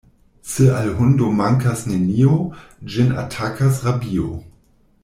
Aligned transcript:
Se 0.51 0.69
al 0.77 0.87
hundo 1.01 1.27
mankas 1.41 1.83
nenio, 1.91 2.39
ĝin 2.95 3.17
atakas 3.27 3.83
rabio. 3.89 4.33